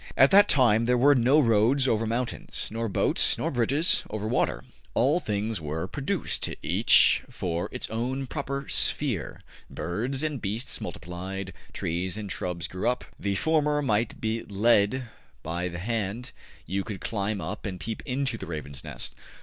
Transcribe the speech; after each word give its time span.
At 0.17 0.31
that 0.31 0.49
time 0.49 0.85
there 0.85 0.97
were 0.97 1.13
no 1.13 1.39
roads 1.39 1.87
over 1.87 2.07
mountains, 2.07 2.69
nor 2.71 2.89
boats, 2.89 3.37
nor 3.37 3.51
bridges 3.51 4.01
over 4.09 4.27
water. 4.27 4.63
All 4.95 5.19
things 5.19 5.61
were 5.61 5.85
produced, 5.85 6.49
each 6.63 7.21
for 7.29 7.69
its 7.71 7.87
own 7.91 8.25
proper 8.25 8.67
sphere. 8.67 9.41
Birds 9.69 10.23
and 10.23 10.41
beasts 10.41 10.81
multiplied, 10.81 11.53
trees 11.71 12.17
and 12.17 12.31
shrubs 12.31 12.67
grew 12.67 12.89
up. 12.89 13.05
The 13.19 13.35
former 13.35 13.83
might 13.83 14.19
be 14.19 14.41
led 14.43 15.07
by 15.43 15.67
the 15.67 15.77
hand; 15.77 16.31
you 16.65 16.83
could 16.83 16.99
climb 16.99 17.39
up 17.39 17.67
and 17.67 17.79
peep 17.79 18.01
into 18.03 18.39
the 18.39 18.47
raven's 18.47 18.83
nest. 18.83 19.13